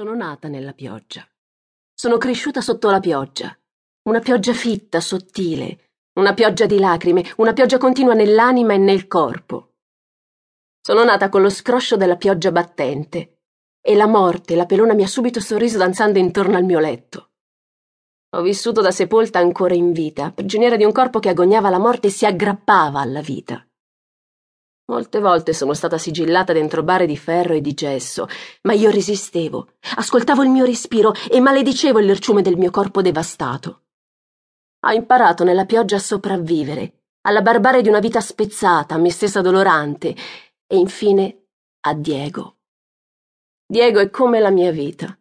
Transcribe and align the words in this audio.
Sono 0.00 0.14
nata 0.14 0.48
nella 0.48 0.72
pioggia. 0.72 1.28
Sono 1.92 2.16
cresciuta 2.16 2.62
sotto 2.62 2.88
la 2.88 3.00
pioggia. 3.00 3.54
Una 4.04 4.20
pioggia 4.20 4.54
fitta, 4.54 4.98
sottile, 4.98 5.90
una 6.14 6.32
pioggia 6.32 6.64
di 6.64 6.78
lacrime, 6.78 7.22
una 7.36 7.52
pioggia 7.52 7.76
continua 7.76 8.14
nell'anima 8.14 8.72
e 8.72 8.78
nel 8.78 9.06
corpo. 9.06 9.74
Sono 10.80 11.04
nata 11.04 11.28
con 11.28 11.42
lo 11.42 11.50
scroscio 11.50 11.98
della 11.98 12.16
pioggia 12.16 12.50
battente 12.50 13.40
e 13.78 13.94
la 13.94 14.06
morte, 14.06 14.56
la 14.56 14.64
pelona 14.64 14.94
mi 14.94 15.02
ha 15.02 15.06
subito 15.06 15.38
sorriso 15.38 15.76
danzando 15.76 16.18
intorno 16.18 16.56
al 16.56 16.64
mio 16.64 16.78
letto. 16.78 17.32
Ho 18.36 18.40
vissuto 18.40 18.80
da 18.80 18.92
sepolta 18.92 19.38
ancora 19.38 19.74
in 19.74 19.92
vita, 19.92 20.32
prigioniera 20.32 20.76
di 20.76 20.84
un 20.84 20.92
corpo 20.92 21.18
che 21.18 21.28
agognava 21.28 21.68
la 21.68 21.78
morte 21.78 22.06
e 22.06 22.10
si 22.10 22.24
aggrappava 22.24 23.00
alla 23.00 23.20
vita. 23.20 23.62
Molte 24.90 25.20
volte 25.20 25.52
sono 25.52 25.72
stata 25.72 25.98
sigillata 25.98 26.52
dentro 26.52 26.82
bare 26.82 27.06
di 27.06 27.16
ferro 27.16 27.54
e 27.54 27.60
di 27.60 27.74
gesso, 27.74 28.26
ma 28.62 28.72
io 28.72 28.90
resistevo, 28.90 29.68
ascoltavo 29.94 30.42
il 30.42 30.48
mio 30.48 30.64
respiro 30.64 31.14
e 31.30 31.38
maledicevo 31.38 32.00
il 32.00 32.06
lerciume 32.06 32.42
del 32.42 32.56
mio 32.56 32.72
corpo 32.72 33.00
devastato. 33.00 33.82
Ho 34.80 34.90
imparato 34.90 35.44
nella 35.44 35.64
pioggia 35.64 35.94
a 35.94 36.00
sopravvivere, 36.00 37.04
alla 37.20 37.40
barbare 37.40 37.82
di 37.82 37.88
una 37.88 38.00
vita 38.00 38.20
spezzata, 38.20 38.96
a 38.96 38.98
me 38.98 39.12
stessa 39.12 39.40
dolorante, 39.40 40.12
e 40.66 40.76
infine 40.76 41.44
a 41.82 41.94
Diego. 41.94 42.56
Diego 43.64 44.00
è 44.00 44.10
come 44.10 44.40
la 44.40 44.50
mia 44.50 44.72
vita, 44.72 45.16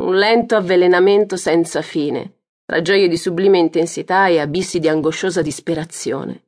un 0.00 0.16
lento 0.16 0.56
avvelenamento 0.56 1.36
senza 1.36 1.82
fine, 1.82 2.38
tra 2.64 2.82
gioie 2.82 3.06
di 3.06 3.16
sublime 3.16 3.58
intensità 3.58 4.26
e 4.26 4.40
abissi 4.40 4.80
di 4.80 4.88
angosciosa 4.88 5.40
disperazione. 5.40 6.43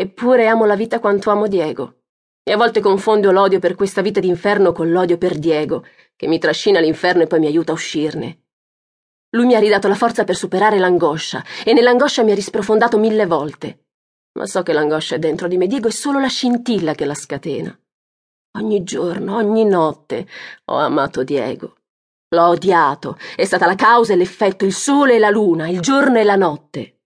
Eppure 0.00 0.46
amo 0.46 0.64
la 0.64 0.76
vita 0.76 0.98
quanto 0.98 1.28
amo 1.28 1.46
Diego. 1.46 2.04
E 2.42 2.52
a 2.52 2.56
volte 2.56 2.80
confondo 2.80 3.32
l'odio 3.32 3.58
per 3.58 3.74
questa 3.74 4.00
vita 4.00 4.18
d'inferno 4.18 4.72
con 4.72 4.90
l'odio 4.90 5.18
per 5.18 5.38
Diego, 5.38 5.84
che 6.16 6.26
mi 6.26 6.38
trascina 6.38 6.78
all'inferno 6.78 7.20
e 7.20 7.26
poi 7.26 7.38
mi 7.38 7.46
aiuta 7.46 7.72
a 7.72 7.74
uscirne. 7.74 8.44
Lui 9.36 9.44
mi 9.44 9.54
ha 9.54 9.58
ridato 9.58 9.88
la 9.88 9.94
forza 9.94 10.24
per 10.24 10.36
superare 10.36 10.78
l'angoscia, 10.78 11.44
e 11.66 11.74
nell'angoscia 11.74 12.22
mi 12.22 12.30
ha 12.30 12.34
risprofondato 12.34 12.96
mille 12.96 13.26
volte. 13.26 13.88
Ma 14.38 14.46
so 14.46 14.62
che 14.62 14.72
l'angoscia 14.72 15.16
è 15.16 15.18
dentro 15.18 15.48
di 15.48 15.58
me, 15.58 15.66
Diego 15.66 15.88
è 15.88 15.92
solo 15.92 16.18
la 16.18 16.28
scintilla 16.28 16.94
che 16.94 17.04
la 17.04 17.14
scatena. 17.14 17.78
Ogni 18.56 18.82
giorno, 18.82 19.36
ogni 19.36 19.66
notte 19.66 20.26
ho 20.64 20.76
amato 20.76 21.24
Diego. 21.24 21.74
L'ho 22.34 22.46
odiato, 22.46 23.18
è 23.36 23.44
stata 23.44 23.66
la 23.66 23.74
causa 23.74 24.14
e 24.14 24.16
l'effetto, 24.16 24.64
il 24.64 24.72
sole 24.72 25.16
e 25.16 25.18
la 25.18 25.28
luna, 25.28 25.68
il 25.68 25.80
giorno 25.80 26.18
e 26.18 26.24
la 26.24 26.36
notte. 26.36 26.99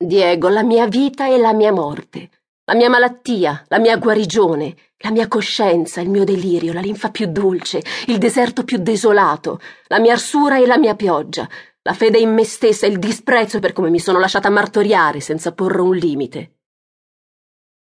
Diego, 0.00 0.48
la 0.48 0.62
mia 0.62 0.86
vita 0.86 1.26
e 1.26 1.38
la 1.38 1.52
mia 1.52 1.72
morte, 1.72 2.30
la 2.66 2.76
mia 2.76 2.88
malattia, 2.88 3.64
la 3.66 3.80
mia 3.80 3.96
guarigione, 3.96 4.76
la 4.98 5.10
mia 5.10 5.26
coscienza, 5.26 6.00
il 6.00 6.08
mio 6.08 6.22
delirio, 6.22 6.72
la 6.72 6.80
linfa 6.80 7.10
più 7.10 7.26
dolce, 7.26 7.82
il 8.06 8.18
deserto 8.18 8.62
più 8.62 8.78
desolato, 8.78 9.60
la 9.88 9.98
mia 9.98 10.12
arsura 10.12 10.56
e 10.56 10.66
la 10.66 10.78
mia 10.78 10.94
pioggia, 10.94 11.48
la 11.82 11.94
fede 11.94 12.18
in 12.18 12.32
me 12.32 12.44
stessa 12.44 12.86
e 12.86 12.90
il 12.90 13.00
disprezzo 13.00 13.58
per 13.58 13.72
come 13.72 13.90
mi 13.90 13.98
sono 13.98 14.20
lasciata 14.20 14.48
martoriare 14.50 15.18
senza 15.18 15.50
porre 15.50 15.80
un 15.80 15.96
limite. 15.96 16.58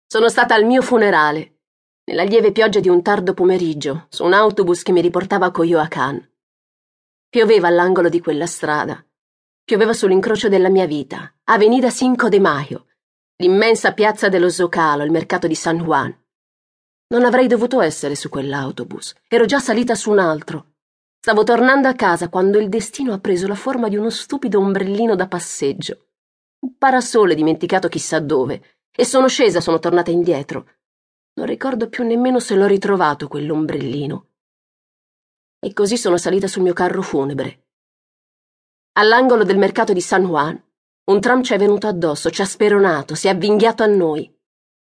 Sono 0.05 0.29
stata 0.29 0.53
al 0.53 0.65
mio 0.65 0.83
funerale, 0.83 1.61
nella 2.03 2.23
lieve 2.23 2.51
pioggia 2.51 2.81
di 2.81 2.87
un 2.87 3.01
tardo 3.01 3.33
pomeriggio, 3.33 4.05
su 4.09 4.23
un 4.23 4.33
autobus 4.33 4.83
che 4.83 4.91
mi 4.91 5.01
riportava 5.01 5.47
a 5.47 5.51
Coyoacán. 5.51 6.23
Pioveva 7.29 7.67
all'angolo 7.67 8.09
di 8.09 8.21
quella 8.21 8.45
strada 8.45 9.03
Pioveva 9.65 9.93
sull'incrocio 9.93 10.47
della 10.47 10.69
mia 10.69 10.85
vita, 10.85 11.33
Avenida 11.45 11.89
Cinco 11.89 12.29
de 12.29 12.39
Mayo, 12.39 12.85
l'immensa 13.37 13.93
piazza 13.93 14.29
dello 14.29 14.47
Zocalo, 14.47 15.03
il 15.03 15.09
mercato 15.09 15.47
di 15.47 15.55
San 15.55 15.79
Juan. 15.79 16.15
Non 17.07 17.25
avrei 17.25 17.47
dovuto 17.47 17.81
essere 17.81 18.13
su 18.13 18.29
quell'autobus, 18.29 19.15
ero 19.27 19.45
già 19.45 19.57
salita 19.57 19.95
su 19.95 20.11
un 20.11 20.19
altro. 20.19 20.73
Stavo 21.19 21.41
tornando 21.41 21.87
a 21.87 21.93
casa 21.93 22.29
quando 22.29 22.59
il 22.59 22.69
destino 22.69 23.11
ha 23.11 23.19
preso 23.19 23.47
la 23.47 23.55
forma 23.55 23.89
di 23.89 23.95
uno 23.95 24.11
stupido 24.11 24.59
ombrellino 24.59 25.15
da 25.15 25.27
passeggio. 25.27 26.09
Un 26.59 26.77
parasole 26.77 27.33
dimenticato 27.33 27.87
chissà 27.87 28.19
dove, 28.19 28.83
e 28.95 29.03
sono 29.03 29.27
scesa, 29.27 29.61
sono 29.61 29.79
tornata 29.79 30.11
indietro. 30.11 30.73
Non 31.39 31.47
ricordo 31.47 31.89
più 31.89 32.03
nemmeno 32.03 32.39
se 32.39 32.53
l'ho 32.53 32.67
ritrovato 32.67 33.27
quell'ombrellino. 33.27 34.27
E 35.59 35.73
così 35.73 35.97
sono 35.97 36.17
salita 36.17 36.45
sul 36.45 36.61
mio 36.61 36.73
carro 36.73 37.01
funebre 37.01 37.64
All'angolo 38.97 39.43
del 39.43 39.57
mercato 39.57 39.91
di 39.91 39.99
San 39.99 40.23
Juan, 40.23 40.57
un 41.11 41.19
tram 41.19 41.43
ci 41.43 41.53
è 41.53 41.57
venuto 41.57 41.85
addosso, 41.85 42.29
ci 42.29 42.41
ha 42.41 42.45
speronato, 42.45 43.13
si 43.13 43.27
è 43.27 43.31
avvinghiato 43.31 43.83
a 43.83 43.87
noi. 43.87 44.33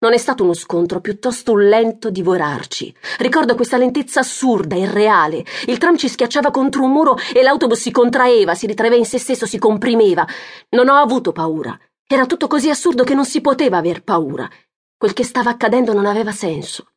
Non 0.01 0.13
è 0.13 0.17
stato 0.17 0.43
uno 0.43 0.53
scontro, 0.53 1.01
piuttosto 1.01 1.53
un 1.53 1.67
lento 1.67 2.11
divorarci. 2.11 2.95
Ricordo 3.17 3.55
questa 3.55 3.77
lentezza 3.77 4.19
assurda, 4.19 4.75
irreale. 4.75 5.43
Il 5.65 5.79
tram 5.79 5.97
ci 5.97 6.07
schiacciava 6.07 6.51
contro 6.51 6.83
un 6.83 6.91
muro 6.91 7.17
e 7.33 7.41
l'autobus 7.41 7.79
si 7.79 7.89
contraeva, 7.89 8.53
si 8.53 8.67
ritraeva 8.67 8.95
in 8.95 9.05
se 9.05 9.17
stesso, 9.17 9.47
si 9.47 9.57
comprimeva. 9.57 10.23
Non 10.69 10.87
ho 10.87 10.97
avuto 10.97 11.31
paura. 11.31 11.75
Era 12.05 12.27
tutto 12.27 12.45
così 12.45 12.69
assurdo 12.69 13.03
che 13.03 13.15
non 13.15 13.25
si 13.25 13.41
poteva 13.41 13.77
aver 13.77 14.03
paura. 14.03 14.47
Quel 14.95 15.13
che 15.13 15.23
stava 15.23 15.49
accadendo 15.49 15.93
non 15.93 16.05
aveva 16.05 16.31
senso. 16.31 16.91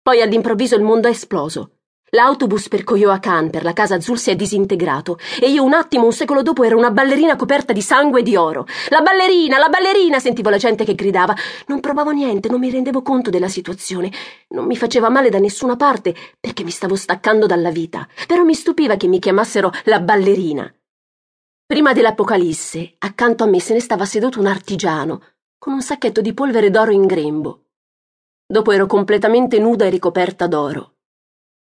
Poi 0.00 0.22
all'improvviso 0.22 0.76
il 0.76 0.82
mondo 0.82 1.08
è 1.08 1.10
esploso. 1.10 1.73
L'autobus 2.14 2.68
per 2.68 2.84
Coyoacán, 2.84 3.50
per 3.50 3.64
la 3.64 3.72
casa 3.72 3.96
Azul, 3.96 4.18
si 4.18 4.30
è 4.30 4.36
disintegrato 4.36 5.18
e 5.40 5.50
io 5.50 5.64
un 5.64 5.72
attimo, 5.72 6.04
un 6.04 6.12
secolo 6.12 6.42
dopo, 6.42 6.62
ero 6.62 6.78
una 6.78 6.92
ballerina 6.92 7.34
coperta 7.34 7.72
di 7.72 7.82
sangue 7.82 8.20
e 8.20 8.22
di 8.22 8.36
oro. 8.36 8.68
La 8.90 9.00
ballerina, 9.00 9.58
la 9.58 9.68
ballerina! 9.68 10.20
sentivo 10.20 10.48
la 10.48 10.56
gente 10.56 10.84
che 10.84 10.94
gridava. 10.94 11.34
Non 11.66 11.80
provavo 11.80 12.12
niente, 12.12 12.48
non 12.48 12.60
mi 12.60 12.70
rendevo 12.70 13.02
conto 13.02 13.30
della 13.30 13.48
situazione. 13.48 14.12
Non 14.50 14.64
mi 14.64 14.76
faceva 14.76 15.08
male 15.08 15.28
da 15.28 15.40
nessuna 15.40 15.74
parte 15.74 16.14
perché 16.38 16.62
mi 16.62 16.70
stavo 16.70 16.94
staccando 16.94 17.46
dalla 17.46 17.70
vita. 17.70 18.06
Però 18.28 18.44
mi 18.44 18.54
stupiva 18.54 18.94
che 18.94 19.08
mi 19.08 19.18
chiamassero 19.18 19.72
la 19.86 19.98
ballerina. 19.98 20.72
Prima 21.66 21.92
dell'Apocalisse, 21.92 22.94
accanto 22.98 23.42
a 23.42 23.48
me 23.48 23.58
se 23.58 23.72
ne 23.72 23.80
stava 23.80 24.04
seduto 24.04 24.38
un 24.38 24.46
artigiano 24.46 25.20
con 25.58 25.72
un 25.72 25.82
sacchetto 25.82 26.20
di 26.20 26.32
polvere 26.32 26.70
d'oro 26.70 26.92
in 26.92 27.06
grembo. 27.06 27.62
Dopo 28.46 28.70
ero 28.70 28.86
completamente 28.86 29.58
nuda 29.58 29.86
e 29.86 29.90
ricoperta 29.90 30.46
d'oro 30.46 30.93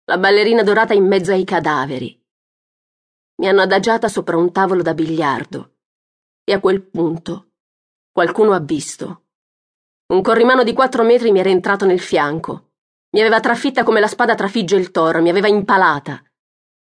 la 0.04 0.18
ballerina 0.18 0.64
dorata 0.64 0.94
in 0.94 1.06
mezzo 1.06 1.30
ai 1.30 1.44
cadaveri. 1.44 2.20
Mi 3.36 3.48
hanno 3.48 3.60
adagiata 3.60 4.08
sopra 4.08 4.36
un 4.36 4.50
tavolo 4.50 4.82
da 4.82 4.94
biliardo 4.94 5.76
e 6.44 6.52
a 6.52 6.60
quel 6.60 6.82
punto 6.82 7.52
qualcuno 8.10 8.52
ha 8.52 8.58
visto. 8.58 9.26
Un 10.12 10.20
corrimano 10.20 10.64
di 10.64 10.72
quattro 10.72 11.04
metri 11.04 11.30
mi 11.30 11.38
era 11.38 11.50
entrato 11.50 11.86
nel 11.86 12.00
fianco. 12.00 12.72
Mi 13.10 13.20
aveva 13.20 13.40
trafitta 13.40 13.84
come 13.84 14.00
la 14.00 14.08
spada 14.08 14.34
trafigge 14.34 14.76
il 14.76 14.90
toro, 14.90 15.22
mi 15.22 15.30
aveva 15.30 15.46
impalata. 15.46 16.22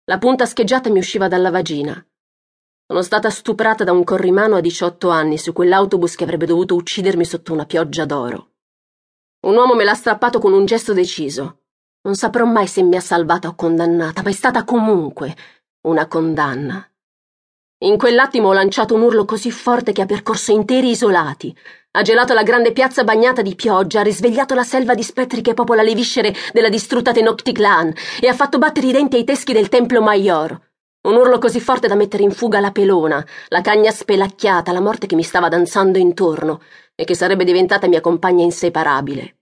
La 0.04 0.18
punta 0.18 0.44
scheggiata 0.44 0.90
mi 0.90 0.98
usciva 0.98 1.28
dalla 1.28 1.50
vagina. 1.50 2.04
Sono 2.86 3.02
stata 3.02 3.30
stuprata 3.30 3.84
da 3.84 3.92
un 3.92 4.04
corrimano 4.04 4.56
a 4.56 4.60
18 4.60 5.08
anni 5.08 5.38
su 5.38 5.52
quell'autobus 5.52 6.14
che 6.14 6.24
avrebbe 6.24 6.46
dovuto 6.46 6.74
uccidermi 6.74 7.24
sotto 7.24 7.52
una 7.52 7.66
pioggia 7.66 8.04
d'oro. 8.04 8.52
Un 9.46 9.56
uomo 9.56 9.74
me 9.74 9.84
l'ha 9.84 9.94
strappato 9.94 10.38
con 10.38 10.52
un 10.52 10.66
gesto 10.66 10.92
deciso. 10.92 11.57
Non 12.08 12.16
saprò 12.16 12.46
mai 12.46 12.66
se 12.66 12.82
mi 12.82 12.96
ha 12.96 13.00
salvata 13.00 13.48
o 13.48 13.54
condannata, 13.54 14.22
ma 14.22 14.30
è 14.30 14.32
stata 14.32 14.64
comunque 14.64 15.36
una 15.82 16.06
condanna. 16.06 16.82
In 17.84 17.98
quell'attimo 17.98 18.48
ho 18.48 18.54
lanciato 18.54 18.94
un 18.94 19.02
urlo 19.02 19.26
così 19.26 19.50
forte 19.50 19.92
che 19.92 20.00
ha 20.00 20.06
percorso 20.06 20.50
interi 20.50 20.88
isolati, 20.88 21.54
ha 21.90 22.00
gelato 22.00 22.32
la 22.32 22.44
grande 22.44 22.72
piazza 22.72 23.04
bagnata 23.04 23.42
di 23.42 23.54
pioggia, 23.54 24.00
ha 24.00 24.04
risvegliato 24.04 24.54
la 24.54 24.62
selva 24.62 24.94
di 24.94 25.02
spettri 25.02 25.42
che 25.42 25.52
popola 25.52 25.82
le 25.82 25.92
viscere 25.92 26.34
della 26.54 26.70
distrutta 26.70 27.12
Tenochtitlan 27.12 27.92
e 28.22 28.26
ha 28.26 28.32
fatto 28.32 28.56
battere 28.56 28.86
i 28.86 28.92
denti 28.92 29.16
ai 29.16 29.24
teschi 29.24 29.52
del 29.52 29.68
tempio 29.68 30.00
Maior. 30.00 30.58
Un 31.08 31.14
urlo 31.14 31.36
così 31.36 31.60
forte 31.60 31.88
da 31.88 31.94
mettere 31.94 32.22
in 32.22 32.30
fuga 32.30 32.58
la 32.58 32.72
pelona, 32.72 33.22
la 33.48 33.60
cagna 33.60 33.90
spelacchiata, 33.90 34.72
la 34.72 34.80
morte 34.80 35.06
che 35.06 35.14
mi 35.14 35.22
stava 35.22 35.50
danzando 35.50 35.98
intorno 35.98 36.62
e 36.94 37.04
che 37.04 37.14
sarebbe 37.14 37.44
diventata 37.44 37.86
mia 37.86 38.00
compagna 38.00 38.44
inseparabile. 38.44 39.37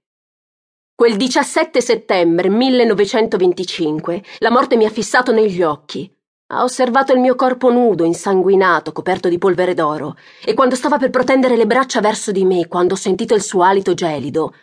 Quel 0.99 1.17
17 1.17 1.83
settembre 1.83 2.49
1925 2.49 4.23
la 4.39 4.51
morte 4.51 4.79
mi 4.79 4.87
ha 4.87 4.89
fissato 4.89 5.31
negli 5.31 5.62
occhi. 5.62 6.11
Ha 6.54 6.63
osservato 6.63 7.13
il 7.13 7.21
mio 7.21 7.34
corpo 7.34 7.71
nudo, 7.71 8.04
insanguinato, 8.04 8.93
coperto 8.93 9.28
di 9.28 9.37
polvere 9.37 9.75
d'oro, 9.75 10.16
e 10.43 10.54
quando 10.54 10.75
stava 10.75 10.97
per 10.97 11.10
protendere 11.10 11.54
le 11.54 11.66
braccia 11.66 12.01
verso 12.01 12.33
di 12.33 12.47
me, 12.47 12.66
quando 12.66 12.95
ho 12.95 12.97
sentito 12.97 13.34
il 13.34 13.43
suo 13.43 13.60
alito 13.60 13.93
gelido, 13.93 14.54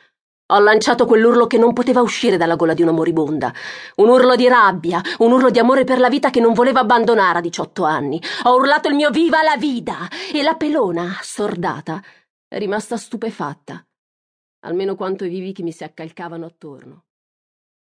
ho 0.48 0.60
lanciato 0.60 1.06
quell'urlo 1.06 1.46
che 1.46 1.60
non 1.60 1.72
poteva 1.72 2.02
uscire 2.02 2.36
dalla 2.36 2.56
gola 2.56 2.74
di 2.74 2.82
una 2.82 2.94
moribonda. 2.94 3.54
Un 3.98 4.10
urlo 4.10 4.36
di 4.36 4.48
rabbia, 4.48 5.04
un 5.20 5.34
urlo 5.34 5.52
di 5.52 5.60
amore 5.60 5.84
per 5.84 6.00
la 6.00 6.10
vita 6.10 6.32
che 6.32 6.40
non 6.40 6.54
voleva 6.54 6.80
abbandonare 6.80 7.38
a 7.38 7.42
18 7.42 7.84
anni. 7.84 8.20
Ho 8.46 8.56
urlato 8.56 8.88
il 8.88 8.96
mio 8.96 9.12
viva 9.12 9.44
la 9.44 9.56
vita! 9.56 10.10
E 10.34 10.42
la 10.42 10.56
pelona, 10.56 11.16
assordata, 11.20 12.02
è 12.48 12.58
rimasta 12.58 12.98
stupefatta 12.98 13.86
almeno 14.64 14.96
quanto 14.96 15.24
i 15.26 15.30
vivi 15.30 15.54
che 15.54 15.64
mi 15.64 15.72
si 15.72 15.84
accalcavano 15.84 16.46
attorno. 16.46 17.06